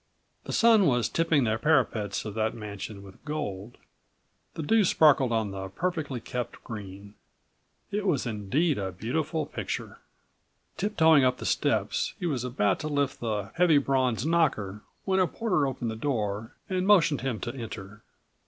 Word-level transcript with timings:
The 0.45 0.51
sun 0.51 0.87
was 0.87 1.07
tipping 1.07 1.43
the 1.43 1.59
parapets 1.59 2.25
of 2.25 2.33
that 2.33 2.55
mansion 2.55 3.03
with 3.03 3.23
gold; 3.23 3.77
the 4.55 4.63
dew 4.63 4.83
sparkled 4.83 5.31
on 5.31 5.51
the 5.51 5.69
perfectly88 5.69 6.23
kept 6.23 6.63
green. 6.63 7.13
It 7.91 8.07
was 8.07 8.25
indeed 8.25 8.79
a 8.79 8.91
beautiful 8.91 9.45
picture. 9.45 9.99
Tiptoeing 10.75 11.23
up 11.23 11.37
the 11.37 11.45
steps, 11.45 12.15
he 12.19 12.25
was 12.25 12.43
about 12.43 12.79
to 12.79 12.87
lift 12.87 13.19
the 13.19 13.51
heavy 13.53 13.77
bronze 13.77 14.25
knocker 14.25 14.81
when 15.05 15.19
a 15.19 15.27
porter 15.27 15.67
opened 15.67 15.91
the 15.91 15.95
door 15.95 16.55
and 16.67 16.87
motioned 16.87 17.21
him 17.21 17.39
to 17.41 17.53
enter. 17.53 18.01